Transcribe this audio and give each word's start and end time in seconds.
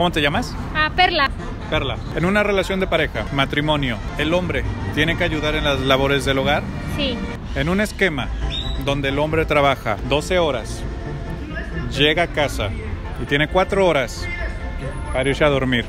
¿Cómo 0.00 0.12
te 0.12 0.22
llamas? 0.22 0.54
Ah, 0.74 0.90
Perla. 0.96 1.28
Perla. 1.68 1.98
En 2.16 2.24
una 2.24 2.42
relación 2.42 2.80
de 2.80 2.86
pareja, 2.86 3.26
matrimonio, 3.34 3.98
el 4.16 4.32
hombre 4.32 4.64
tiene 4.94 5.18
que 5.18 5.24
ayudar 5.24 5.54
en 5.56 5.64
las 5.64 5.78
labores 5.80 6.24
del 6.24 6.38
hogar. 6.38 6.62
Sí. 6.96 7.18
En 7.54 7.68
un 7.68 7.82
esquema 7.82 8.28
donde 8.86 9.10
el 9.10 9.18
hombre 9.18 9.44
trabaja 9.44 9.98
12 10.08 10.38
horas, 10.38 10.82
llega 11.94 12.22
a 12.22 12.26
casa 12.28 12.70
y 13.22 13.26
tiene 13.26 13.48
4 13.48 13.86
horas 13.86 14.26
para 15.12 15.28
irse 15.28 15.44
a 15.44 15.50
dormir, 15.50 15.84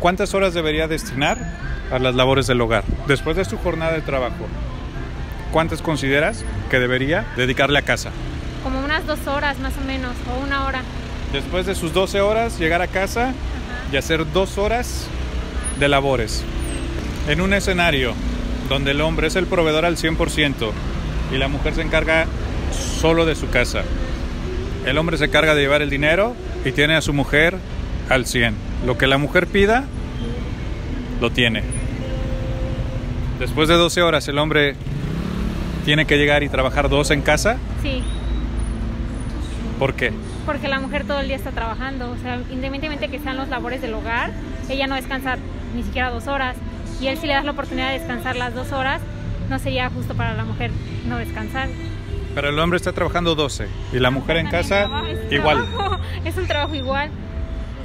¿cuántas 0.00 0.34
horas 0.34 0.52
debería 0.52 0.88
destinar 0.88 1.38
a 1.92 2.00
las 2.00 2.16
labores 2.16 2.48
del 2.48 2.60
hogar? 2.60 2.82
Después 3.06 3.36
de 3.36 3.44
su 3.44 3.58
jornada 3.58 3.92
de 3.92 4.00
trabajo, 4.00 4.48
¿cuántas 5.52 5.82
consideras 5.82 6.44
que 6.68 6.80
debería 6.80 7.24
dedicarle 7.36 7.78
a 7.78 7.82
casa? 7.82 8.10
Como 8.64 8.84
unas 8.84 9.06
dos 9.06 9.24
horas 9.28 9.60
más 9.60 9.74
o 9.78 9.86
menos, 9.86 10.16
o 10.34 10.44
una 10.44 10.66
hora. 10.66 10.82
Después 11.32 11.66
de 11.66 11.74
sus 11.74 11.92
12 11.92 12.20
horas, 12.20 12.58
llegar 12.58 12.82
a 12.82 12.86
casa 12.86 13.34
y 13.92 13.96
hacer 13.96 14.30
dos 14.32 14.58
horas 14.58 15.06
de 15.78 15.88
labores. 15.88 16.44
En 17.28 17.40
un 17.40 17.52
escenario 17.52 18.14
donde 18.68 18.92
el 18.92 19.00
hombre 19.00 19.28
es 19.28 19.36
el 19.36 19.46
proveedor 19.46 19.84
al 19.84 19.96
100% 19.96 20.70
y 21.32 21.38
la 21.38 21.48
mujer 21.48 21.74
se 21.74 21.82
encarga 21.82 22.26
solo 23.00 23.26
de 23.26 23.34
su 23.34 23.48
casa. 23.48 23.82
El 24.84 24.98
hombre 24.98 25.18
se 25.18 25.24
encarga 25.26 25.54
de 25.54 25.62
llevar 25.62 25.82
el 25.82 25.90
dinero 25.90 26.34
y 26.64 26.72
tiene 26.72 26.94
a 26.94 27.00
su 27.00 27.12
mujer 27.12 27.56
al 28.08 28.26
100. 28.26 28.54
Lo 28.86 28.96
que 28.96 29.06
la 29.06 29.18
mujer 29.18 29.46
pida, 29.46 29.84
lo 31.20 31.30
tiene. 31.30 31.62
Después 33.38 33.68
de 33.68 33.74
12 33.74 34.02
horas 34.02 34.28
el 34.28 34.38
hombre 34.38 34.76
tiene 35.84 36.06
que 36.06 36.16
llegar 36.16 36.42
y 36.42 36.48
trabajar 36.48 36.88
dos 36.88 37.10
en 37.10 37.22
casa. 37.22 37.58
Sí. 37.82 38.02
¿Por 39.78 39.94
qué? 39.94 40.12
Porque 40.46 40.68
la 40.68 40.78
mujer 40.78 41.04
todo 41.04 41.20
el 41.20 41.26
día 41.26 41.36
está 41.36 41.50
trabajando. 41.50 42.10
O 42.10 42.16
sea, 42.16 42.36
independientemente 42.36 43.08
que 43.08 43.18
sean 43.18 43.36
los 43.36 43.48
labores 43.48 43.82
del 43.82 43.92
hogar, 43.94 44.30
ella 44.68 44.86
no 44.86 44.94
descansa 44.94 45.36
ni 45.74 45.82
siquiera 45.82 46.10
dos 46.10 46.28
horas. 46.28 46.56
Y 47.00 47.08
él 47.08 47.18
si 47.18 47.26
le 47.26 47.34
das 47.34 47.44
la 47.44 47.50
oportunidad 47.50 47.88
de 47.90 47.98
descansar 47.98 48.36
las 48.36 48.54
dos 48.54 48.72
horas, 48.72 49.02
no 49.50 49.58
sería 49.58 49.90
justo 49.90 50.14
para 50.14 50.34
la 50.34 50.44
mujer 50.44 50.70
no 51.06 51.18
descansar. 51.18 51.68
Pero 52.34 52.48
el 52.50 52.58
hombre 52.58 52.76
está 52.76 52.92
trabajando 52.92 53.34
12 53.34 53.66
y 53.92 53.98
la 53.98 54.10
mujer 54.10 54.36
en 54.36 54.48
casa 54.48 54.88
es 55.08 55.32
igual. 55.32 55.66
trabajo, 55.66 55.98
es 56.24 56.36
un 56.36 56.46
trabajo 56.46 56.74
igual. 56.74 57.10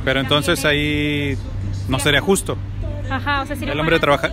Pero 0.03 0.19
entonces 0.19 0.63
ahí 0.65 1.37
no 1.87 1.99
sería 1.99 2.21
justo. 2.21 2.57
Ajá, 3.09 3.41
o 3.41 3.45
sea, 3.45 3.55
si 3.55 3.65
El 3.65 3.79
hombre 3.79 3.99
trabaja... 3.99 4.29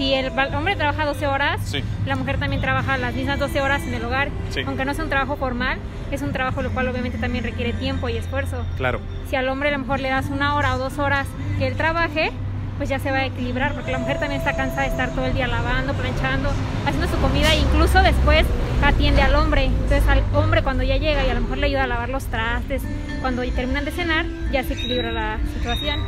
Si 0.00 0.14
el 0.14 0.32
hombre 0.54 0.76
trabaja 0.76 1.04
12 1.04 1.26
horas, 1.26 1.60
Sí. 1.62 1.84
la 2.06 2.16
mujer 2.16 2.38
también 2.38 2.62
trabaja 2.62 2.96
las 2.96 3.12
mismas 3.12 3.38
12 3.38 3.60
horas 3.60 3.82
en 3.82 3.92
el 3.92 4.02
hogar. 4.02 4.30
Sí. 4.48 4.62
Aunque 4.66 4.86
no 4.86 4.94
sea 4.94 5.04
un 5.04 5.10
trabajo 5.10 5.36
formal, 5.36 5.76
es 6.10 6.22
un 6.22 6.32
trabajo 6.32 6.62
lo 6.62 6.70
cual 6.70 6.88
obviamente 6.88 7.18
también 7.18 7.44
requiere 7.44 7.74
tiempo 7.74 8.08
y 8.08 8.16
esfuerzo. 8.16 8.64
Claro. 8.78 8.98
Si 9.28 9.36
al 9.36 9.46
hombre 9.50 9.68
a 9.68 9.72
lo 9.72 9.80
mejor 9.80 10.00
le 10.00 10.08
das 10.08 10.30
una 10.30 10.54
hora 10.54 10.74
o 10.74 10.78
dos 10.78 10.98
horas 10.98 11.26
que 11.58 11.66
él 11.66 11.76
trabaje, 11.76 12.32
pues 12.78 12.88
ya 12.88 12.98
se 12.98 13.10
va 13.10 13.18
a 13.18 13.26
equilibrar, 13.26 13.74
porque 13.74 13.92
la 13.92 13.98
mujer 13.98 14.18
también 14.18 14.40
está 14.40 14.56
cansada 14.56 14.84
de 14.84 14.88
estar 14.88 15.10
todo 15.10 15.26
el 15.26 15.34
día 15.34 15.46
lavando, 15.46 15.92
planchando, 15.92 16.48
haciendo 16.86 17.06
su 17.06 17.20
comida 17.20 17.52
e 17.52 17.58
incluso 17.58 18.02
después 18.02 18.46
atiende 18.82 19.20
al 19.20 19.34
hombre. 19.34 19.66
Entonces 19.66 20.08
al 20.08 20.22
hombre 20.32 20.62
cuando 20.62 20.82
ya 20.82 20.96
llega 20.96 21.26
y 21.26 21.28
a 21.28 21.34
lo 21.34 21.42
mejor 21.42 21.58
le 21.58 21.66
ayuda 21.66 21.84
a 21.84 21.86
lavar 21.86 22.08
los 22.08 22.24
trastes, 22.24 22.80
cuando 23.20 23.42
terminan 23.52 23.84
de 23.84 23.90
cenar, 23.90 24.24
ya 24.50 24.64
se 24.64 24.72
equilibra 24.72 25.12
la 25.12 25.36
situación. 25.58 26.00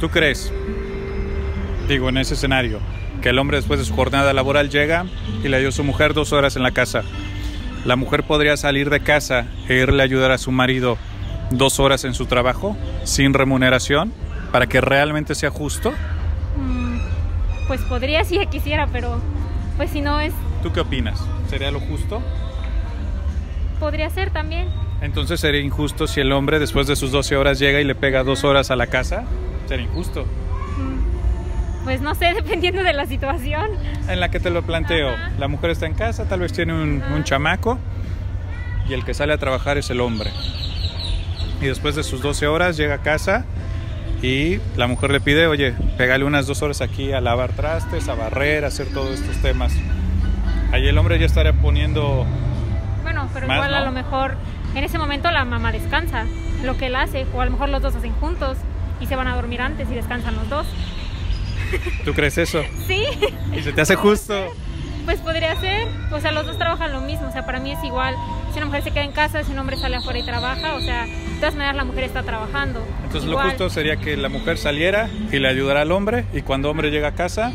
¿Tú 0.00 0.08
crees, 0.08 0.50
digo, 1.88 2.08
en 2.08 2.18
ese 2.18 2.34
escenario, 2.34 2.80
que 3.22 3.30
el 3.30 3.38
hombre 3.38 3.56
después 3.58 3.78
de 3.78 3.86
su 3.86 3.94
jornada 3.94 4.32
laboral 4.32 4.70
llega 4.70 5.06
y 5.42 5.48
le 5.48 5.58
dio 5.60 5.68
a 5.68 5.72
su 5.72 5.84
mujer 5.84 6.14
dos 6.14 6.32
horas 6.32 6.56
en 6.56 6.62
la 6.62 6.70
casa? 6.72 7.02
¿La 7.84 7.96
mujer 7.96 8.22
podría 8.24 8.56
salir 8.56 8.88
de 8.90 9.00
casa 9.00 9.46
e 9.68 9.74
irle 9.74 10.02
a 10.02 10.04
ayudar 10.04 10.30
a 10.30 10.38
su 10.38 10.50
marido 10.50 10.96
dos 11.50 11.78
horas 11.80 12.04
en 12.04 12.14
su 12.14 12.26
trabajo 12.26 12.76
sin 13.04 13.34
remuneración 13.34 14.12
para 14.52 14.66
que 14.66 14.80
realmente 14.80 15.34
sea 15.34 15.50
justo? 15.50 15.92
Mm, 16.56 16.98
Pues 17.68 17.80
podría 17.82 18.24
si 18.24 18.38
quisiera, 18.46 18.86
pero 18.92 19.20
pues 19.76 19.90
si 19.90 20.00
no 20.00 20.20
es, 20.20 20.32
¿Tú 20.62 20.72
qué 20.72 20.80
opinas? 20.80 21.20
¿Sería 21.50 21.70
lo 21.70 21.80
justo? 21.80 22.22
podría 23.80 24.08
ser 24.08 24.30
también. 24.30 24.68
Entonces 25.02 25.40
sería 25.40 25.60
injusto 25.60 26.06
si 26.06 26.20
el 26.20 26.32
hombre 26.32 26.58
después 26.58 26.86
de 26.86 26.96
sus 26.96 27.10
12 27.12 27.36
horas 27.36 27.58
llega 27.58 27.80
y 27.80 27.84
le 27.84 27.94
pega 27.94 28.22
dos 28.22 28.44
horas 28.44 28.70
a 28.70 28.76
la 28.76 28.86
casa. 28.86 29.24
Sería 29.68 29.84
injusto. 29.84 30.24
Pues 31.84 32.00
no 32.00 32.14
sé, 32.14 32.34
dependiendo 32.34 32.82
de 32.82 32.92
la 32.92 33.06
situación. 33.06 33.70
En 34.08 34.20
la 34.20 34.30
que 34.30 34.40
te 34.40 34.50
lo 34.50 34.62
planteo, 34.62 35.10
Ajá. 35.10 35.30
la 35.38 35.48
mujer 35.48 35.70
está 35.70 35.86
en 35.86 35.94
casa, 35.94 36.24
tal 36.26 36.40
vez 36.40 36.52
tiene 36.52 36.72
un, 36.72 37.02
un 37.02 37.24
chamaco 37.24 37.78
y 38.88 38.92
el 38.94 39.04
que 39.04 39.14
sale 39.14 39.32
a 39.32 39.38
trabajar 39.38 39.78
es 39.78 39.90
el 39.90 40.00
hombre. 40.00 40.30
Y 41.60 41.66
después 41.66 41.94
de 41.94 42.02
sus 42.02 42.20
12 42.20 42.46
horas 42.46 42.76
llega 42.76 42.94
a 42.96 43.02
casa 43.02 43.44
y 44.22 44.58
la 44.76 44.86
mujer 44.86 45.10
le 45.10 45.20
pide, 45.20 45.46
oye, 45.46 45.72
pégale 45.96 46.24
unas 46.24 46.46
dos 46.46 46.62
horas 46.62 46.80
aquí 46.80 47.12
a 47.12 47.20
lavar 47.20 47.52
trastes, 47.52 48.08
a 48.08 48.14
barrer, 48.14 48.64
a 48.64 48.68
hacer 48.68 48.86
todos 48.88 49.10
estos 49.20 49.36
temas. 49.38 49.72
Ahí 50.72 50.86
el 50.88 50.98
hombre 50.98 51.18
ya 51.18 51.26
estaría 51.26 51.52
poniendo, 51.52 52.26
Bueno, 53.02 53.28
pero 53.32 53.46
Más, 53.46 53.56
igual 53.56 53.74
a 53.74 53.84
lo 53.84 53.92
mejor 53.92 54.34
en 54.74 54.82
ese 54.84 54.98
momento 54.98 55.30
la 55.30 55.44
mamá 55.44 55.70
descansa, 55.72 56.24
lo 56.64 56.76
que 56.76 56.86
él 56.86 56.96
hace, 56.96 57.26
o 57.34 57.40
a 57.40 57.44
lo 57.44 57.52
mejor 57.52 57.68
los 57.68 57.80
dos 57.80 57.94
hacen 57.94 58.12
juntos 58.14 58.56
y 59.00 59.06
se 59.06 59.14
van 59.14 59.28
a 59.28 59.36
dormir 59.36 59.60
antes 59.62 59.88
y 59.90 59.94
descansan 59.94 60.34
los 60.34 60.48
dos. 60.48 60.66
¿Tú 62.04 62.12
crees 62.14 62.38
eso? 62.38 62.62
Sí, 62.86 63.04
Y 63.56 63.62
se 63.62 63.72
te 63.72 63.80
hace 63.80 63.94
justo. 63.96 64.34
pues 65.04 65.20
podría 65.20 65.58
ser. 65.60 65.86
O 66.12 66.20
sea, 66.20 66.32
los 66.32 66.46
dos 66.46 66.56
trabajan 66.58 66.92
lo 66.92 67.00
mismo. 67.00 67.28
O 67.28 67.32
sea, 67.32 67.44
para 67.46 67.60
mí 67.60 67.72
es 67.72 67.82
igual. 67.84 68.14
Si 68.52 68.58
una 68.58 68.66
mujer 68.66 68.82
se 68.84 68.90
queda 68.92 69.04
en 69.04 69.12
casa, 69.12 69.42
si 69.44 69.52
un 69.52 69.58
hombre 69.58 69.76
sale 69.76 69.96
afuera 69.96 70.18
y 70.18 70.24
trabaja, 70.24 70.74
o 70.74 70.80
sea, 70.80 71.04
de 71.06 71.36
todas 71.40 71.54
maneras 71.54 71.76
la 71.76 71.84
mujer 71.84 72.04
está 72.04 72.22
trabajando. 72.22 72.84
Entonces 73.04 73.28
lo 73.28 73.38
justo 73.38 73.68
sería 73.68 73.96
que 73.96 74.16
la 74.16 74.28
mujer 74.28 74.58
saliera 74.58 75.08
y 75.32 75.38
le 75.38 75.48
ayudara 75.48 75.80
al 75.82 75.90
hombre 75.92 76.24
y 76.32 76.42
cuando 76.42 76.70
hombre 76.70 76.90
llega 76.90 77.08
a 77.08 77.12
casa 77.14 77.50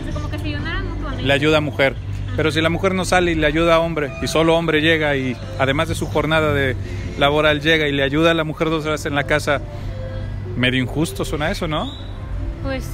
O 0.00 0.04
sea, 0.04 0.12
como 0.14 0.30
que 0.30 0.38
se 0.38 0.46
ayudaran 0.46 0.88
mutuamente. 0.88 1.22
le 1.24 1.32
ayuda 1.34 1.58
a 1.58 1.60
mujer. 1.60 1.94
Pero 2.36 2.50
si 2.52 2.60
la 2.60 2.68
mujer 2.70 2.94
no 2.94 3.04
sale 3.04 3.32
y 3.32 3.34
le 3.34 3.46
ayuda 3.46 3.74
a 3.74 3.78
hombre 3.80 4.10
y 4.22 4.28
solo 4.28 4.56
hombre 4.56 4.80
llega 4.80 5.16
y 5.16 5.36
además 5.58 5.88
de 5.88 5.94
su 5.96 6.06
jornada 6.06 6.52
de 6.54 6.76
laboral 7.18 7.60
llega 7.60 7.88
y 7.88 7.92
le 7.92 8.02
ayuda 8.04 8.30
a 8.30 8.34
la 8.34 8.44
mujer 8.44 8.70
dos 8.70 8.86
horas 8.86 9.04
en 9.06 9.14
la 9.16 9.24
casa, 9.24 9.60
medio 10.56 10.80
injusto 10.80 11.24
suena 11.24 11.50
eso, 11.50 11.66
¿no? 11.68 11.92
Pues 12.62 12.88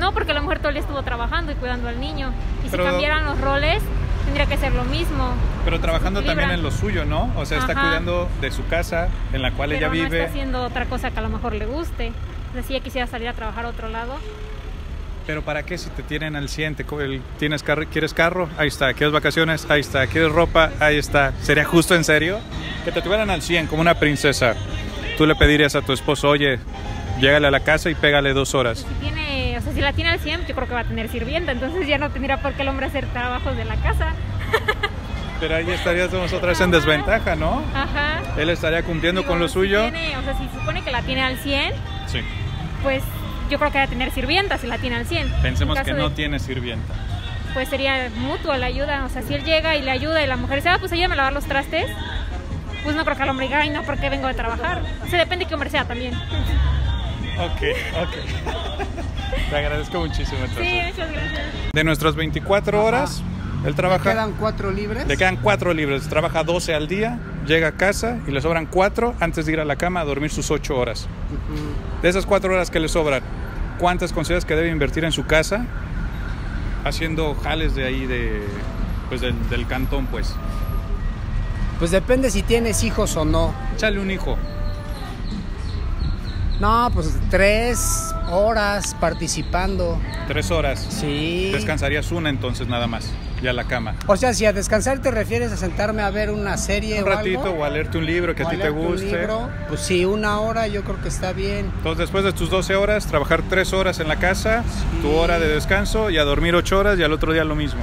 no, 0.00 0.12
porque 0.12 0.34
la 0.34 0.40
mujer 0.42 0.58
todo 0.58 0.68
el 0.68 0.74
día 0.74 0.82
estuvo 0.82 1.02
trabajando 1.02 1.52
y 1.52 1.54
cuidando 1.54 1.88
al 1.88 2.00
niño. 2.00 2.32
Y 2.66 2.68
Pero- 2.70 2.84
si 2.84 2.90
cambiaran 2.90 3.24
los 3.24 3.40
roles, 3.40 3.82
tendría 4.24 4.46
que 4.46 4.56
ser 4.56 4.72
lo 4.72 4.84
mismo. 4.84 5.32
Pero 5.64 5.78
trabajando 5.80 6.22
también 6.22 6.50
en 6.50 6.62
lo 6.62 6.70
suyo, 6.70 7.04
¿no? 7.04 7.30
O 7.36 7.44
sea, 7.46 7.58
está 7.58 7.72
Ajá. 7.72 7.82
cuidando 7.82 8.28
de 8.40 8.50
su 8.50 8.66
casa 8.66 9.08
en 9.32 9.42
la 9.42 9.52
cual 9.52 9.72
ella 9.72 9.88
pero 9.90 10.02
no 10.02 10.08
vive. 10.08 10.18
está 10.20 10.30
haciendo 10.30 10.62
otra 10.64 10.86
cosa 10.86 11.10
que 11.10 11.18
a 11.18 11.22
lo 11.22 11.28
mejor 11.28 11.54
le 11.54 11.66
guste. 11.66 12.12
Sea, 12.52 12.62
si 12.64 12.74
ella 12.74 12.82
quisiera 12.82 13.06
salir 13.06 13.28
a 13.28 13.32
trabajar 13.34 13.64
a 13.66 13.68
otro 13.68 13.88
lado, 13.88 14.16
Pero 15.26 15.42
¿para 15.42 15.62
qué 15.62 15.78
si 15.78 15.90
te 15.90 16.02
tienen 16.02 16.34
al 16.34 16.48
100? 16.48 16.74
Te 16.74 16.84
co- 16.84 17.00
el- 17.00 17.20
¿Tienes 17.38 17.62
carro, 17.62 17.84
¿Quieres 17.92 18.14
carro? 18.14 18.48
Ahí 18.58 18.66
está. 18.68 18.92
¿Quieres 18.94 19.12
vacaciones? 19.12 19.64
Ahí 19.70 19.80
está. 19.80 20.06
¿Quieres 20.08 20.32
ropa? 20.32 20.70
Ahí 20.80 20.96
está. 20.96 21.32
¿Sería 21.42 21.64
justo 21.64 21.94
en 21.94 22.02
serio? 22.04 22.40
Que 22.84 22.90
te 22.90 23.00
tuvieran 23.00 23.30
al 23.30 23.40
100 23.42 23.66
como 23.68 23.80
una 23.82 23.94
princesa. 23.94 24.54
Tú 25.18 25.26
le 25.26 25.36
pedirías 25.36 25.76
a 25.76 25.82
tu 25.82 25.92
esposo, 25.92 26.30
oye, 26.30 26.58
llégale 27.20 27.46
a 27.46 27.50
la 27.52 27.60
casa 27.60 27.90
y 27.90 27.94
pégale 27.94 28.32
dos 28.32 28.54
horas. 28.56 28.78
si 28.78 28.94
tiene, 28.94 29.39
o 29.60 29.62
sea, 29.62 29.72
si 29.72 29.80
la 29.80 29.92
tiene 29.92 30.10
al 30.10 30.18
100, 30.20 30.46
yo 30.46 30.54
creo 30.54 30.66
que 30.66 30.74
va 30.74 30.80
a 30.80 30.84
tener 30.84 31.08
sirvienta, 31.08 31.52
entonces 31.52 31.86
ya 31.86 31.98
no 31.98 32.10
tendría 32.10 32.38
por 32.42 32.52
qué 32.54 32.62
el 32.62 32.68
hombre 32.68 32.86
hacer 32.86 33.06
trabajos 33.06 33.56
de 33.56 33.64
la 33.64 33.76
casa. 33.76 34.12
Pero 35.40 35.56
ahí 35.56 35.70
estaríamos 35.70 36.32
otra 36.32 36.48
vez 36.50 36.60
en 36.60 36.70
desventaja, 36.70 37.34
¿no? 37.34 37.62
Ajá. 37.74 38.20
Él 38.36 38.50
estaría 38.50 38.82
cumpliendo 38.82 39.22
Digo, 39.22 39.30
con 39.32 39.40
lo 39.40 39.48
si 39.48 39.54
suyo. 39.54 39.82
tiene- 39.82 40.16
o 40.18 40.22
sea, 40.22 40.36
si 40.36 40.46
supone 40.58 40.82
que 40.82 40.90
la 40.90 41.00
tiene 41.02 41.22
al 41.22 41.38
100, 41.38 41.72
Sí. 42.06 42.20
pues 42.82 43.02
yo 43.48 43.58
creo 43.58 43.70
que 43.72 43.78
va 43.78 43.84
a 43.84 43.88
tener 43.88 44.10
sirvienta 44.10 44.58
si 44.58 44.66
la 44.66 44.76
tiene 44.78 44.96
al 44.96 45.06
100. 45.06 45.30
Pensemos 45.42 45.78
En 45.78 45.84
que 45.84 45.92
no 45.94 46.10
de- 46.10 46.14
tiene 46.16 46.38
sirvienta. 46.38 46.92
Pues 47.54 47.68
sería 47.68 48.10
mutua 48.16 48.58
la 48.58 48.66
ayuda, 48.66 49.04
o 49.04 49.08
sea, 49.08 49.22
si 49.22 49.34
él 49.34 49.42
llega 49.44 49.76
y 49.76 49.82
le 49.82 49.90
ayuda 49.90 50.22
y 50.22 50.26
la 50.26 50.36
mujer 50.36 50.56
dice, 50.56 50.68
ah, 50.68 50.76
pues 50.78 50.92
ayúdame 50.92 51.14
a 51.14 51.16
lavar 51.16 51.32
los 51.32 51.46
trastes, 51.46 51.90
pues 52.84 52.94
no 52.94 53.04
creo 53.04 53.16
que 53.16 53.22
el 53.22 53.28
hombre 53.30 53.46
diga, 53.46 53.60
ay, 53.60 53.70
no, 53.70 53.82
porque 53.82 54.08
vengo 54.10 54.28
de 54.28 54.34
trabajar. 54.34 54.82
O 55.04 55.08
sea, 55.08 55.18
depende 55.18 55.44
de 55.44 55.48
qué 55.48 55.54
hombre 55.54 55.70
sea 55.70 55.84
también. 55.86 56.14
Ok, 57.38 57.62
ok. 58.02 58.14
Te 59.50 59.56
agradezco 59.56 59.98
muchísimo. 59.98 60.38
Sí, 60.46 60.52
entonces. 60.62 60.86
muchas 60.86 61.12
gracias. 61.12 61.44
De 61.72 61.84
nuestras 61.84 62.14
24 62.14 62.84
horas, 62.84 63.22
él 63.66 63.74
trabaja. 63.74 64.12
¿Quedan 64.12 64.32
cuatro 64.38 64.70
libres? 64.70 65.08
Le 65.08 65.16
quedan 65.16 65.36
cuatro 65.36 65.74
libres, 65.74 66.08
trabaja 66.08 66.44
12 66.44 66.72
al 66.72 66.86
día, 66.86 67.18
llega 67.46 67.68
a 67.68 67.72
casa 67.72 68.18
y 68.28 68.30
le 68.30 68.40
sobran 68.40 68.66
cuatro 68.66 69.14
antes 69.18 69.46
de 69.46 69.52
ir 69.52 69.60
a 69.60 69.64
la 69.64 69.74
cama 69.74 70.00
a 70.00 70.04
dormir 70.04 70.30
sus 70.30 70.52
ocho 70.52 70.78
horas. 70.78 71.08
De 72.00 72.08
esas 72.08 72.26
cuatro 72.26 72.54
horas 72.54 72.70
que 72.70 72.78
le 72.78 72.88
sobran, 72.88 73.22
¿cuántas 73.78 74.12
consideras 74.12 74.44
que 74.44 74.54
debe 74.54 74.68
invertir 74.68 75.04
en 75.04 75.12
su 75.12 75.26
casa 75.26 75.66
haciendo 76.84 77.34
jales 77.34 77.74
de 77.74 77.84
ahí 77.84 78.06
de, 78.06 78.42
pues 79.08 79.20
del, 79.20 79.34
del 79.50 79.66
cantón, 79.66 80.06
pues? 80.06 80.32
Pues 81.80 81.90
depende 81.90 82.30
si 82.30 82.42
tienes 82.42 82.84
hijos 82.84 83.16
o 83.16 83.24
no. 83.24 83.52
Échale 83.74 83.98
un 83.98 84.12
hijo. 84.12 84.38
No, 86.60 86.90
pues 86.92 87.10
tres 87.30 88.14
horas 88.30 88.94
participando. 89.00 89.98
Tres 90.28 90.50
horas. 90.50 90.86
Sí. 90.90 91.50
Descansarías 91.52 92.12
una 92.12 92.28
entonces 92.28 92.68
nada 92.68 92.86
más. 92.86 93.10
y 93.42 93.48
a 93.48 93.54
la 93.54 93.64
cama. 93.64 93.94
O 94.06 94.16
sea, 94.18 94.34
si 94.34 94.44
a 94.44 94.52
descansar 94.52 94.98
te 95.00 95.10
refieres 95.10 95.50
a 95.50 95.56
sentarme 95.56 96.02
a 96.02 96.10
ver 96.10 96.30
una 96.30 96.58
serie 96.58 97.02
Un 97.02 97.08
o 97.08 97.12
ratito 97.14 97.42
algo, 97.44 97.60
o 97.60 97.64
a 97.64 97.70
leerte 97.70 97.96
un 97.96 98.04
libro 98.04 98.34
que 98.34 98.42
a 98.42 98.50
ti 98.50 98.56
te 98.58 98.64
leerte 98.64 98.78
un 98.78 98.86
guste. 98.88 99.06
libro, 99.06 99.48
pues 99.68 99.80
sí, 99.80 100.04
una 100.04 100.38
hora 100.40 100.66
yo 100.66 100.82
creo 100.84 101.00
que 101.00 101.08
está 101.08 101.32
bien. 101.32 101.64
Entonces, 101.78 102.00
después 102.00 102.22
de 102.24 102.34
tus 102.34 102.50
12 102.50 102.76
horas, 102.76 103.06
trabajar 103.06 103.40
3 103.48 103.72
horas 103.72 103.98
en 103.98 104.08
la 104.08 104.16
casa, 104.16 104.62
Sí. 104.68 104.98
tu 105.00 105.10
hora 105.12 105.38
de 105.38 105.48
descanso 105.48 106.10
y 106.10 106.18
a 106.18 106.24
dormir 106.24 106.54
8 106.54 106.78
horas 106.78 106.98
y 106.98 107.02
al 107.02 107.14
otro 107.14 107.32
día 107.32 107.44
lo 107.44 107.54
mismo. 107.56 107.80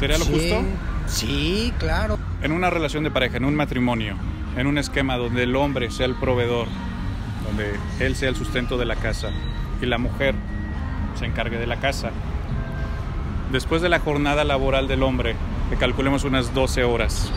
¿Sería 0.00 0.18
lo 0.18 0.24
Sí, 0.24 0.32
justo? 0.32 0.62
Sí, 1.06 1.72
claro. 1.78 2.18
En 2.42 2.50
una 2.50 2.68
relación 2.68 3.04
de 3.04 3.12
pareja, 3.12 3.36
en 3.36 3.44
un 3.44 3.54
matrimonio, 3.54 4.16
en 4.56 4.66
un 4.66 4.78
esquema 4.78 5.16
donde 5.16 5.44
el 5.44 5.54
hombre 5.54 5.92
sea 5.92 6.06
el 6.06 6.16
proveedor, 6.16 6.66
donde 7.48 7.78
él 7.98 8.14
sea 8.14 8.28
el 8.28 8.36
sustento 8.36 8.76
de 8.76 8.84
la 8.84 8.96
casa 8.96 9.30
y 9.80 9.86
la 9.86 9.98
mujer 9.98 10.34
se 11.18 11.24
encargue 11.24 11.58
de 11.58 11.66
la 11.66 11.76
casa. 11.76 12.10
Después 13.50 13.80
de 13.80 13.88
la 13.88 14.00
jornada 14.00 14.44
laboral 14.44 14.86
del 14.86 15.02
hombre, 15.02 15.34
que 15.70 15.76
calculemos 15.76 16.24
unas 16.24 16.52
12 16.52 16.84
horas, 16.84 17.32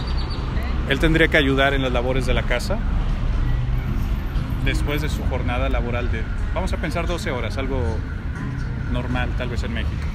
él 0.90 1.00
tendría 1.00 1.30
que 1.30 1.38
ayudar 1.38 1.74
en 1.74 1.82
las 1.82 1.92
labores 1.92 2.26
de 2.26 2.34
la 2.34 2.44
casa. 2.44 2.78
Después 4.66 5.02
de 5.02 5.10
su 5.10 5.24
jornada 5.24 5.70
laboral 5.70 6.12
de, 6.12 6.22
vamos 6.54 6.74
a 6.74 6.78
pensar 6.78 7.08
12 7.08 7.32
horas, 7.32 7.58
algo 7.58 7.82
normal 8.92 9.30
tal 9.38 9.50
vez 9.50 9.64
en 9.64 9.74
México. 9.74 10.11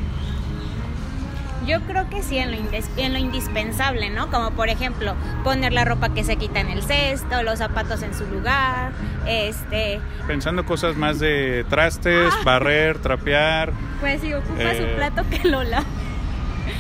Yo 1.67 1.81
creo 1.83 2.09
que 2.09 2.23
sí, 2.23 2.39
en 2.39 2.53
lo, 2.53 2.59
en 2.97 3.13
lo 3.13 3.19
indispensable, 3.19 4.11
¿no? 4.11 4.31
Como 4.31 4.53
por 4.53 4.69
ejemplo, 4.69 5.15
poner 5.43 5.73
la 5.73 5.85
ropa 5.85 6.11
que 6.15 6.23
se 6.25 6.37
quita 6.37 6.61
en 6.61 6.69
el 6.69 6.83
cesto, 6.83 7.43
los 7.43 7.59
zapatos 7.59 8.03
en 8.03 8.15
su 8.15 8.25
lugar, 8.27 8.93
este... 9.27 10.01
Pensando 10.27 10.65
cosas 10.65 10.97
más 10.97 11.19
de 11.19 11.65
trastes, 11.69 12.33
barrer, 12.45 12.99
trapear, 12.99 13.73
Pues 14.01 14.21
si 14.21 14.33
ocupa 14.33 14.63
Eh, 14.63 14.91
su 14.91 14.97
plato 14.97 15.23
que 15.29 15.49
lo 15.49 15.65
lava. 15.65 15.85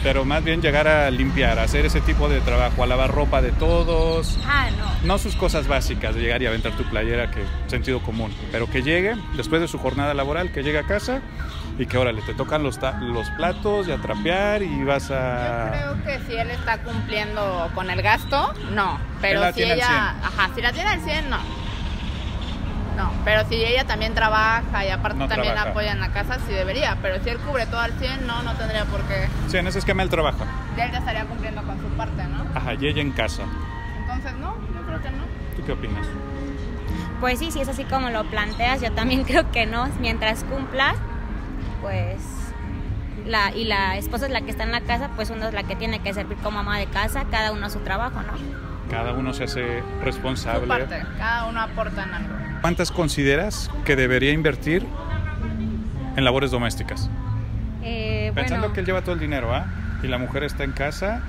pero 0.03 0.25
más 0.25 0.45
bien 0.45 0.63
llegar 0.63 0.87
a 0.87 1.11
limpiar, 1.11 1.59
a 1.59 1.65
hacer 1.65 1.85
ese 1.87 2.01
tipo 2.01 2.29
de 2.29 2.41
trabajo, 2.41 2.83
a 2.85 2.87
lavar 2.87 3.11
ropa 3.13 3.43
de 3.43 3.51
todos, 3.53 4.39
Ah, 4.47 4.69
no. 4.79 4.87
no 5.07 5.19
sus 5.19 5.35
cosas 5.35 5.67
básicas 5.67 6.15
de 6.15 6.21
llegar 6.21 6.43
y 6.43 6.47
aventar 6.47 6.73
tu 6.77 6.85
playera, 6.85 7.31
que 7.31 7.43
sentido 7.67 8.01
común, 8.01 8.33
pero 8.53 8.69
que 8.71 8.83
llegue 8.83 9.17
después 9.37 9.61
de 9.61 9.67
su 9.69 9.79
jornada 9.79 10.15
laboral, 10.15 10.53
que 10.53 10.63
llegue 10.63 10.79
a 10.79 10.85
casa 10.85 11.21
y 11.79 11.87
que 11.87 11.99
órale, 11.99 12.23
te 12.23 12.33
tocan 12.35 12.63
los, 12.63 12.79
ta- 12.79 12.99
los 13.01 13.29
platos 13.31 13.87
y 13.89 13.93
a 13.93 13.99
trapear 13.99 14.63
y 14.63 14.83
vas 14.85 15.09
Yo 15.09 15.17
a... 15.17 15.69
creo 15.71 16.03
que 16.05 16.25
si 16.27 16.35
él 16.37 16.51
está 16.51 16.79
cumpliendo 16.79 17.71
con 17.75 17.91
el 17.91 18.01
gasto, 18.03 18.53
no. 18.73 18.99
Pero 19.21 19.53
si 19.53 19.63
ella, 19.63 20.11
ajá, 20.23 20.51
si 20.55 20.63
la 20.63 20.73
tiene 20.73 20.89
al 20.91 21.01
100, 21.01 21.29
no. 21.31 21.37
No, 22.97 23.11
pero 23.27 23.47
si 23.47 23.57
ella 23.57 23.85
también 23.85 24.15
trabaja 24.15 24.87
y 24.87 24.89
aparte 24.89 25.19
No 25.19 25.29
también 25.29 25.53
trabaja. 25.53 25.71
apoya 25.73 25.93
en 25.93 26.01
la 26.01 26.09
casa, 26.13 26.39
sí 26.47 26.53
debería. 26.55 26.97
Pero 27.03 27.23
si 27.23 27.29
él 27.29 27.37
cubre 27.39 27.67
todo 27.67 27.81
al 27.81 27.93
100, 27.93 28.27
no, 28.27 28.43
no 28.43 28.55
tendría 28.55 28.87
por 28.87 29.03
qué. 29.03 29.29
Sí, 29.49 29.59
en 29.59 29.67
ese 29.67 29.81
esquema 29.81 30.03
él 30.03 30.09
trabaja. 30.09 30.47
Ya 30.79 30.87
él 30.87 30.93
ya 30.93 30.99
estaría 31.01 31.27
cumpliendo 31.27 31.63
con 31.63 31.79
su 31.79 31.89
parte, 31.95 32.25
¿no? 32.25 32.47
Ajá, 32.55 32.73
y 32.73 32.87
ella 32.87 33.03
en 33.03 33.13
casa. 33.13 33.43
Entonces, 34.01 34.33
no, 34.41 34.55
yo 34.75 34.87
creo 34.87 35.03
que 35.03 35.11
no. 35.11 35.25
¿Tú 35.57 35.65
qué 35.67 35.73
opinas? 35.73 36.07
Pues 37.21 37.39
sí, 37.39 37.51
si 37.51 37.61
es 37.61 37.69
así 37.69 37.85
como 37.85 38.09
lo 38.09 38.25
planteas, 38.31 38.81
yo 38.81 38.91
también 38.93 39.25
creo 39.27 39.51
que 39.51 39.67
no. 39.67 39.87
Mientras 40.01 40.45
cumpla, 40.45 40.95
pues... 41.81 42.17
La, 43.27 43.51
y 43.55 43.65
la 43.65 43.97
esposa 43.97 44.27
es 44.27 44.33
la 44.33 44.43
que 44.43 44.51
está 44.53 44.63
en 44.63 44.71
la 44.71 44.83
casa, 44.83 45.11
pues 45.17 45.31
uno 45.31 45.49
es 45.49 45.55
la 45.55 45.65
que 45.65 45.75
tiene 45.75 45.99
que 45.99 46.15
servir 46.15 46.37
como 46.39 46.61
ama 46.61 46.79
de 46.79 46.87
casa, 46.87 47.25
cada 47.31 47.51
uno 47.51 47.67
a 47.67 47.71
su 47.71 47.81
trabajo, 47.81 48.21
¿no? 48.23 48.33
Cada 48.89 49.15
uno 49.15 49.35
se 49.35 49.45
hace 49.45 49.81
Su 49.81 50.05
responsable. 50.05 50.67
parte. 50.69 51.03
Cada 51.19 51.47
uno 51.47 51.61
aporta 51.61 52.05
en 52.05 52.15
algo. 52.15 52.35
¿Cuántas 52.61 52.93
consideras 52.93 53.69
que 53.85 53.97
debería 53.97 54.31
invertir 54.33 54.87
en 56.17 56.25
labores 56.25 56.53
domésticas? 56.53 57.11
Eh, 57.83 58.31
Pensando 58.35 58.61
bueno, 58.69 58.75
que 58.75 58.81
él 58.81 58.87
lleva 58.87 59.03
todo 59.03 59.15
el 59.15 59.21
dinero, 59.21 59.53
¿ah? 59.53 59.67
Y 60.05 60.07
la 60.07 60.19
mujer 60.19 60.45
está 60.45 60.63
en 60.63 60.71
casa 60.73 61.21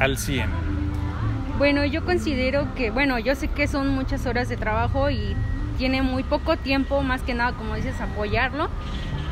al 0.00 0.18
100. 0.18 0.48
bueno, 1.58 1.84
yo 1.84 2.04
considero 2.04 2.74
que, 2.74 2.90
bueno, 2.90 3.18
yo 3.20 3.36
sé 3.36 3.46
que 3.46 3.68
son 3.68 3.88
muchas 3.90 4.26
horas 4.26 4.48
de 4.48 4.56
trabajo 4.56 5.08
y 5.10 5.36
tiene 5.78 6.02
muy 6.02 6.24
poco 6.24 6.56
tiempo, 6.56 7.02
más 7.02 7.22
que 7.22 7.34
nada, 7.34 7.52
como 7.52 7.76
dices, 7.76 8.00
apoyarlo. 8.00 8.68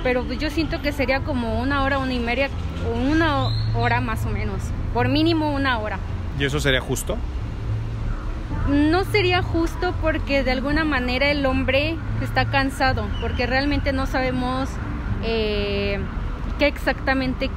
Pero 0.03 0.25
pues 0.25 0.39
yo 0.39 0.51
siento 0.51 0.81
que 0.81 0.93
sería 0.93 1.21
como 1.21 1.61
una 1.61 1.83
hora, 1.83 1.99
una 1.99 2.15
y 2.15 2.19
media, 2.19 2.49
o 2.89 2.99
una 2.99 3.49
hora 3.75 4.01
más 4.01 4.25
o 4.27 4.31
menos. 4.31 4.63
Por 4.95 5.09
mínimo 5.09 5.53
una 5.53 5.79
hora. 5.79 5.99
¿Y 6.39 6.45
eso 6.45 6.59
sería 6.61 6.81
justo? 6.81 7.17
No 8.69 9.05
sería 9.05 9.43
justo 9.43 9.95
porque 10.01 10.43
de 10.43 10.53
alguna 10.53 10.85
manera 10.85 11.31
el 11.31 11.45
hombre 11.45 11.97
está 12.23 12.47
cansado, 12.47 13.07
porque 13.21 13.47
realmente 13.47 13.93
no 13.93 14.07
sabemos 14.07 14.69
eh, 15.23 15.99
qué 16.59 16.67
exactamente 16.67 17.51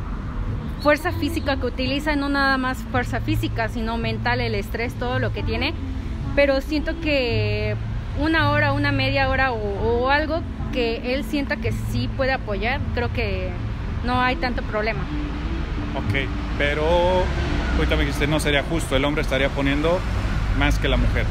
fuerza 0.82 1.12
física 1.14 1.56
que 1.58 1.68
utiliza, 1.68 2.16
no 2.16 2.30
nada 2.30 2.58
más 2.58 2.78
fuerza 2.92 3.22
física, 3.22 3.70
sino 3.70 3.98
mental, 3.98 4.42
el 4.42 4.54
estrés, 4.54 4.94
todo 4.96 5.20
lo 5.20 5.32
que 5.32 5.44
tiene. 5.44 5.74
Pero 6.36 6.60
siento 6.62 7.00
que 7.00 7.76
una 8.20 8.52
hora, 8.52 8.74
una 8.74 8.92
media 8.92 9.30
hora 9.30 9.54
o, 9.54 10.04
o 10.04 10.10
algo 10.10 10.42
que 10.74 11.14
él 11.14 11.24
sienta 11.24 11.56
que 11.58 11.72
sí 11.72 12.10
puede 12.18 12.34
apoyar, 12.34 12.82
creo 12.96 13.14
que 13.14 13.52
no 14.04 14.20
hay 14.20 14.36
tanto 14.36 14.64
problema. 14.64 15.02
Ok, 15.96 16.28
pero 16.58 16.84
ahorita 17.78 17.96
me 17.96 18.02
dijiste 18.02 18.28
no 18.28 18.40
sería 18.40 18.64
justo, 18.64 18.96
el 18.96 19.06
hombre 19.06 19.22
estaría 19.22 19.50
poniendo 19.50 20.00
más 20.58 20.80
que 20.80 20.90
la 20.90 20.98
mujer. 20.98 21.26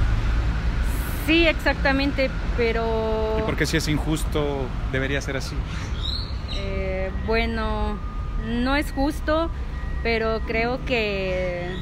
Sí, 1.27 1.47
exactamente, 1.47 2.31
pero... 2.57 3.37
¿Y 3.39 3.43
por 3.43 3.57
qué 3.57 3.67
si 3.67 3.77
es 3.77 3.89
injusto 3.89 4.67
debería 4.93 5.21
ser 5.21 5.37
así? 5.37 5.55
Eh, 6.55 7.11
bueno, 7.27 7.97
no 8.47 8.77
es 8.77 8.93
justo, 8.93 9.51
pero 10.03 10.41
creo 10.47 10.85
que 10.85 11.77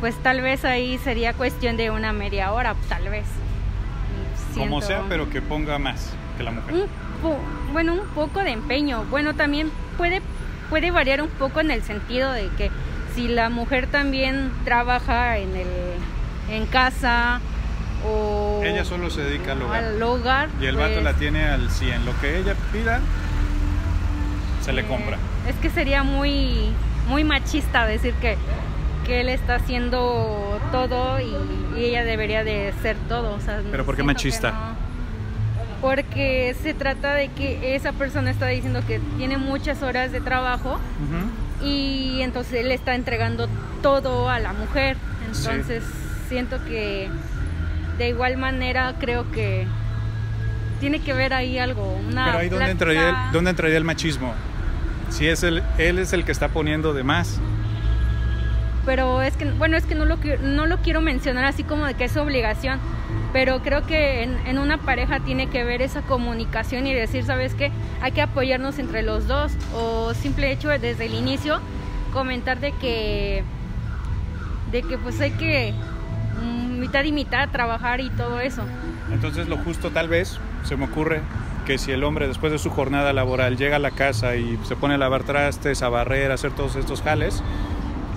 pues 0.00 0.14
tal 0.22 0.42
vez 0.42 0.64
ahí 0.66 0.98
sería 0.98 1.32
cuestión 1.32 1.78
de 1.78 1.90
una 1.90 2.12
media 2.12 2.52
hora, 2.52 2.74
tal 2.88 3.08
vez. 3.08 3.24
Como 4.54 4.82
sea, 4.82 5.04
pero 5.08 5.28
que 5.30 5.40
ponga 5.42 5.78
más 5.78 6.14
que 6.36 6.42
la 6.44 6.50
mujer. 6.52 6.74
un 6.74 6.86
bueno, 7.72 7.94
un 7.94 8.06
poco 8.14 8.40
de 8.40 8.50
empeño. 8.52 9.04
Bueno, 9.10 9.34
también 9.34 9.70
puede 9.98 10.22
puede 10.70 10.90
variar 10.90 11.22
un 11.22 11.28
poco 11.28 11.60
en 11.60 11.70
el 11.70 11.82
sentido 11.82 12.32
de 12.32 12.48
que 12.56 12.70
si 13.14 13.28
la 13.28 13.48
mujer 13.50 13.86
también 13.86 14.50
trabaja 14.64 15.38
en 15.38 15.54
el 15.56 15.66
en 16.50 16.66
casa 16.66 17.40
o 18.04 18.60
Ella 18.64 18.84
solo 18.84 19.10
se 19.10 19.22
dedica 19.22 19.52
al 19.52 19.62
hogar. 19.62 19.84
al 19.84 20.02
hogar, 20.02 20.48
Y 20.60 20.66
el 20.66 20.76
vato 20.76 20.92
pues, 20.94 21.04
la 21.04 21.12
tiene 21.14 21.44
al 21.44 21.70
100. 21.70 22.04
Lo 22.04 22.18
que 22.20 22.38
ella 22.38 22.54
pida, 22.72 23.00
se 24.62 24.72
le 24.72 24.82
Eh, 24.82 24.86
compra. 24.86 25.16
Es 25.48 25.54
que 25.56 25.70
sería 25.70 26.02
muy, 26.02 26.70
muy 27.08 27.24
machista 27.24 27.86
decir 27.86 28.12
que, 28.14 28.36
que 29.06 29.20
él 29.22 29.28
está 29.28 29.56
haciendo 29.56 30.60
todo 30.72 31.18
y, 31.20 31.78
y 31.80 31.84
ella 31.86 32.04
debería 32.04 32.44
de 32.44 32.72
ser 32.82 32.96
todo. 33.08 33.34
o 33.34 33.40
sea, 33.40 33.60
¿Pero 33.70 33.84
por 33.84 33.96
qué 33.96 34.02
machista? 34.02 34.74
Porque 35.86 36.56
se 36.64 36.74
trata 36.74 37.14
de 37.14 37.28
que 37.28 37.76
esa 37.76 37.92
persona 37.92 38.32
está 38.32 38.48
diciendo 38.48 38.82
que 38.88 38.98
tiene 39.18 39.38
muchas 39.38 39.84
horas 39.84 40.10
de 40.10 40.20
trabajo 40.20 40.80
y 41.62 42.22
entonces 42.22 42.54
él 42.54 42.72
está 42.72 42.96
entregando 42.96 43.48
todo 43.82 44.28
a 44.28 44.40
la 44.40 44.52
mujer. 44.52 44.96
Sí. 45.30 45.46
Entonces 45.48 45.84
siento 46.28 46.58
que 46.64 47.08
de 47.98 48.08
igual 48.08 48.36
manera 48.36 48.96
creo 48.98 49.30
que 49.30 49.64
tiene 50.80 50.98
que 50.98 51.12
ver 51.12 51.32
ahí 51.32 51.56
algo. 51.56 51.96
Una 52.08 52.24
Pero 52.24 52.38
ahí 52.38 52.48
dónde 52.48 52.70
entraría, 52.72 53.08
el, 53.08 53.32
dónde 53.32 53.50
entraría 53.50 53.76
el 53.76 53.84
machismo. 53.84 54.34
Si 55.10 55.28
es 55.28 55.44
el, 55.44 55.62
él 55.78 56.00
es 56.00 56.12
el 56.12 56.24
que 56.24 56.32
está 56.32 56.48
poniendo 56.48 56.94
de 56.94 57.04
más. 57.04 57.38
pero 58.84 59.22
es 59.22 59.36
que 59.36 59.44
bueno 59.52 59.76
es 59.76 59.84
que 59.84 59.94
no 59.94 60.04
lo 60.04 60.16
no 60.42 60.66
lo 60.66 60.78
quiero 60.78 61.00
mencionar 61.00 61.44
así 61.44 61.62
como 61.62 61.86
de 61.86 61.94
que 61.94 62.04
es 62.06 62.16
obligación 62.16 62.80
pero 63.32 63.60
creo 63.62 63.86
que 63.86 64.22
en, 64.22 64.36
en 64.46 64.58
una 64.58 64.78
pareja 64.78 65.20
tiene 65.20 65.48
que 65.48 65.64
ver 65.64 65.82
esa 65.82 66.02
comunicación 66.02 66.86
y 66.86 66.94
decir 66.94 67.24
sabes 67.24 67.54
qué 67.54 67.70
hay 68.00 68.12
que 68.12 68.22
apoyarnos 68.22 68.78
entre 68.78 69.02
los 69.02 69.26
dos 69.26 69.52
o 69.74 70.14
simple 70.14 70.52
hecho 70.52 70.68
de 70.68 70.78
desde 70.78 71.06
el 71.06 71.14
inicio 71.14 71.60
comentar 72.12 72.60
de 72.60 72.72
que 72.72 73.44
de 74.70 74.82
que 74.82 74.98
pues 74.98 75.20
hay 75.20 75.32
que 75.32 75.74
mm, 76.42 76.80
mitad 76.80 77.04
y 77.04 77.12
mitad 77.12 77.48
trabajar 77.50 78.00
y 78.00 78.10
todo 78.10 78.40
eso. 78.40 78.62
Entonces 79.12 79.48
lo 79.48 79.56
justo 79.58 79.90
tal 79.90 80.08
vez, 80.08 80.38
se 80.64 80.76
me 80.76 80.86
ocurre, 80.86 81.20
que 81.66 81.78
si 81.78 81.92
el 81.92 82.04
hombre 82.04 82.28
después 82.28 82.52
de 82.52 82.58
su 82.58 82.70
jornada 82.70 83.12
laboral 83.12 83.56
llega 83.56 83.76
a 83.76 83.80
la 83.80 83.90
casa 83.90 84.36
y 84.36 84.58
se 84.64 84.76
pone 84.76 84.94
a 84.94 84.98
lavar 84.98 85.24
trastes, 85.24 85.82
a 85.82 85.88
barrer, 85.88 86.30
a 86.30 86.34
hacer 86.34 86.52
todos 86.52 86.76
estos 86.76 87.02
jales, 87.02 87.42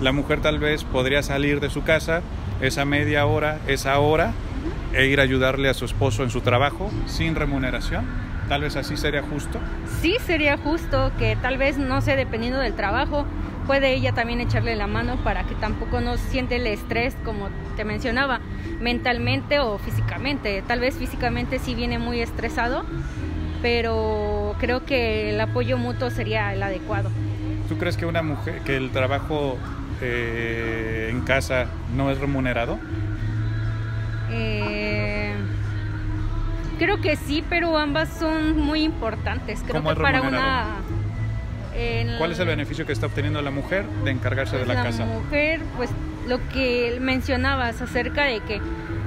la 0.00 0.12
mujer 0.12 0.40
tal 0.40 0.58
vez 0.58 0.84
podría 0.84 1.22
salir 1.22 1.60
de 1.60 1.68
su 1.68 1.82
casa 1.82 2.22
esa 2.60 2.84
media 2.84 3.26
hora, 3.26 3.58
esa 3.66 3.98
hora, 3.98 4.32
e 4.92 5.06
ir 5.06 5.20
a 5.20 5.22
ayudarle 5.22 5.68
a 5.68 5.74
su 5.74 5.84
esposo 5.84 6.22
en 6.22 6.30
su 6.30 6.40
trabajo 6.40 6.90
sin 7.06 7.34
remuneración. 7.34 8.04
Tal 8.48 8.62
vez 8.62 8.76
así 8.76 8.96
sería 8.96 9.22
justo. 9.22 9.58
sí 10.00 10.16
sería 10.26 10.56
justo 10.56 11.12
que 11.18 11.36
tal 11.36 11.56
vez 11.58 11.78
no 11.78 12.00
sé 12.00 12.16
dependiendo 12.16 12.58
del 12.58 12.74
trabajo 12.74 13.24
puede 13.66 13.92
ella 13.94 14.12
también 14.12 14.40
echarle 14.40 14.74
la 14.74 14.88
mano 14.88 15.16
para 15.22 15.44
que 15.44 15.54
tampoco 15.54 16.00
no 16.00 16.16
siente 16.16 16.56
el 16.56 16.66
estrés 16.66 17.14
como 17.24 17.48
te 17.76 17.84
mencionaba 17.84 18.40
mentalmente 18.80 19.60
o 19.60 19.78
físicamente 19.78 20.62
tal 20.66 20.80
vez 20.80 20.96
físicamente 20.96 21.60
sí 21.60 21.76
viene 21.76 21.98
muy 22.00 22.20
estresado 22.20 22.84
pero 23.62 24.56
creo 24.58 24.84
que 24.84 25.30
el 25.30 25.40
apoyo 25.40 25.76
mutuo 25.78 26.10
sería 26.10 26.52
el 26.52 26.62
adecuado 26.62 27.10
¿Tú 27.68 27.78
crees 27.78 27.96
que 27.96 28.06
una 28.06 28.22
mujer, 28.22 28.62
que 28.64 28.76
el 28.76 28.90
trabajo 28.90 29.58
eh, 30.00 31.08
en 31.12 31.20
casa 31.20 31.66
no 31.94 32.10
es 32.10 32.18
remunerado? 32.18 32.80
Eh, 34.32 34.79
creo 36.80 37.00
que 37.00 37.14
sí, 37.14 37.44
pero 37.48 37.76
ambas 37.78 38.08
son 38.08 38.58
muy 38.58 38.82
importantes. 38.82 39.60
Creo 39.62 39.74
¿Cómo 39.82 39.94
que 39.94 40.00
para 40.00 40.22
una. 40.22 40.64
¿Cuál 42.18 42.32
es 42.32 42.38
el 42.40 42.46
beneficio 42.48 42.84
que 42.84 42.92
está 42.92 43.06
obteniendo 43.06 43.40
la 43.42 43.50
mujer 43.52 43.84
de 44.04 44.10
encargarse 44.10 44.56
de 44.58 44.66
la, 44.66 44.74
casa? 44.82 45.04
mujer, 45.04 45.60
pues 45.76 45.90
lo 46.26 46.38
que 46.48 46.98
mencionabas 47.00 47.80
acerca 47.80 48.24
de 48.24 48.40
que 48.40 48.60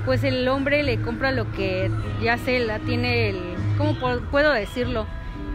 pues 0.06 0.24
el 0.24 0.48
hombre 0.48 0.84
le 0.84 1.00
compra 1.02 1.32
lo 1.32 1.52
que 1.52 1.92
ya 2.22 2.38
se 2.38 2.60
la 2.60 2.80
tiene 2.80 3.30
el 3.30 3.40
¿cómo 3.78 3.94
pu- 3.96 4.22
puedo 4.32 4.52
decirlo? 4.54 5.06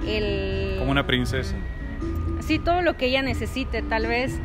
El 0.07 0.77
Como 0.79 0.91
una 0.91 1.07
princesa. 1.07 1.55
sí 2.41 2.59
todo 2.59 2.83
lo 2.83 2.97
que 2.97 3.07
ella 3.07 3.23
necesite, 3.23 3.83
tal 3.83 4.07
vez 4.07 4.39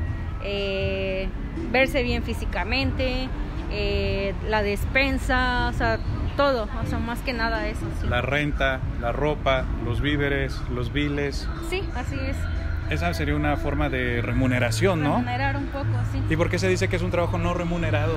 eh, 0.44 1.28
verse 1.72 2.02
bien 2.04 2.24
físicamente, 2.24 3.28
eh, 3.72 4.34
la 4.50 4.62
despensa, 4.64 5.70
o 5.70 5.74
sea, 5.74 6.00
todo, 6.36 6.68
o 6.84 6.88
sea, 6.88 7.00
más 7.00 7.20
que 7.20 7.34
nada 7.34 7.68
eso. 7.68 7.86
Sí, 8.02 8.08
La 8.08 8.22
renta, 8.22 8.80
la 9.02 9.12
ropa, 9.12 9.66
los 9.86 10.02
víveres, 10.02 10.60
los 10.74 10.92
biles. 10.94 11.48
Sí, 11.70 11.84
así 11.96 12.16
es. 12.20 12.38
Esa 12.90 13.14
sería 13.14 13.36
una 13.36 13.56
forma 13.58 13.90
de 13.90 14.22
remuneración, 14.22 15.02
¿no? 15.04 15.16
Remunerar 15.16 15.58
un 15.58 15.68
poco, 15.68 15.88
sí. 16.12 16.22
¿Y 16.30 16.36
por 16.36 16.50
qué 16.50 16.60
se 16.60 16.68
dice 16.68 16.88
que 16.88 16.98
es 16.98 17.02
un 17.02 17.12
trabajo 17.12 17.38
no 17.38 17.54
remunerado? 17.54 18.16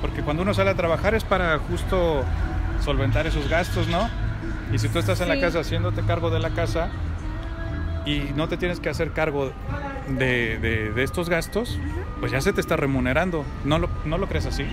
Porque 0.00 0.22
cuando 0.22 0.42
uno 0.42 0.54
sale 0.54 0.70
a 0.70 0.74
trabajar 0.74 1.14
es 1.14 1.24
para 1.24 1.58
justo 1.58 2.24
solventar 2.84 3.26
esos 3.26 3.48
gastos, 3.48 3.86
¿no? 3.88 4.08
Y 4.72 4.78
si 4.78 4.88
tú 4.88 4.98
estás 4.98 5.20
en 5.20 5.28
la 5.28 5.40
casa 5.40 5.60
haciéndote 5.60 6.02
cargo 6.02 6.30
de 6.30 6.40
la 6.40 6.50
casa 6.50 6.88
y 8.06 8.30
no 8.34 8.48
te 8.48 8.56
tienes 8.56 8.80
que 8.80 8.88
hacer 8.88 9.12
cargo 9.12 9.52
de, 10.08 10.58
de- 10.58 10.90
de 10.92 11.02
estos 11.02 11.28
gastos, 11.28 11.78
pues 12.20 12.32
ya 12.32 12.40
se 12.40 12.52
te 12.52 12.60
está 12.60 12.76
remunerando. 12.76 13.44
¿No 13.64 13.78
lo, 13.78 13.88
¿No 14.04 14.18
lo 14.18 14.26
crees 14.28 14.46
así? 14.46 14.64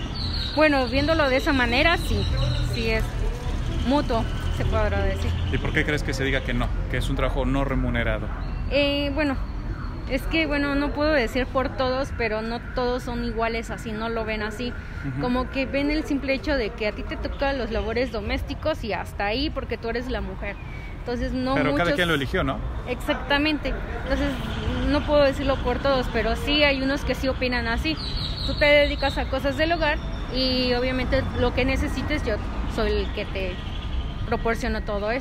Bueno, 0.55 0.87
viéndolo 0.87 1.29
de 1.29 1.37
esa 1.37 1.53
manera, 1.53 1.97
sí, 1.97 2.25
sí 2.73 2.89
es 2.89 3.03
mutuo, 3.87 4.23
se 4.57 4.65
podrá 4.65 5.03
decir. 5.03 5.29
¿Y 5.51 5.57
por 5.57 5.71
qué 5.71 5.85
crees 5.85 6.03
que 6.03 6.13
se 6.13 6.23
diga 6.23 6.41
que 6.41 6.53
no? 6.53 6.67
Que 6.89 6.97
es 6.97 7.09
un 7.09 7.15
trabajo 7.15 7.45
no 7.45 7.63
remunerado. 7.63 8.27
Eh, 8.71 9.11
bueno, 9.13 9.35
es 10.09 10.21
que, 10.23 10.45
bueno, 10.47 10.75
no 10.75 10.91
puedo 10.91 11.11
decir 11.11 11.45
por 11.47 11.69
todos, 11.75 12.09
pero 12.17 12.41
no 12.41 12.59
todos 12.75 13.03
son 13.03 13.23
iguales 13.25 13.69
así, 13.71 13.91
no 13.91 14.09
lo 14.09 14.23
ven 14.25 14.41
así. 14.41 14.73
Como 15.21 15.49
que 15.49 15.65
ven 15.65 15.91
el 15.91 16.03
simple 16.05 16.33
hecho 16.33 16.55
de 16.55 16.69
que 16.71 16.87
a 16.87 16.91
ti 16.93 17.03
te 17.03 17.17
tocan 17.17 17.57
los 17.57 17.71
labores 17.71 18.11
domésticos 18.11 18.83
y 18.83 18.93
hasta 18.93 19.25
ahí 19.25 19.49
porque 19.49 19.77
tú 19.77 19.89
eres 19.89 20.09
la 20.09 20.21
mujer. 20.21 20.55
Entonces, 20.99 21.31
no 21.31 21.55
Pero 21.55 21.71
cada 21.71 21.83
muchos- 21.85 21.95
quien 21.95 22.07
lo 22.09 22.15
eligió, 22.15 22.43
¿no? 22.43 22.57
Exactamente. 22.89 23.73
Entonces, 24.03 24.29
no 24.89 25.01
puedo 25.05 25.23
decirlo 25.23 25.55
por 25.57 25.79
todos, 25.79 26.07
pero 26.11 26.35
sí 26.35 26.63
hay 26.63 26.81
unos 26.81 27.03
que 27.05 27.15
sí 27.15 27.27
opinan 27.27 27.67
así. 27.67 27.95
Tú 28.45 28.53
te 28.55 28.65
dedicas 28.65 29.17
a 29.17 29.25
cosas 29.29 29.57
del 29.57 29.71
hogar 29.73 29.97
y 30.35 30.73
obviamente 30.73 31.23
lo 31.39 31.53
que 31.53 31.63
necesites 31.65 32.23
yo 32.25 32.35
soy 32.75 32.91
el 32.91 33.13
que 33.13 33.25
te 33.25 33.51
proporciono 34.25 34.81
todo 34.81 35.09
eso. 35.11 35.15